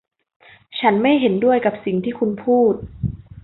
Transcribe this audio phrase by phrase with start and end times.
[0.79, 2.73] ฉันไม่เห็นด้วยกับสิ่งที่คุณพูด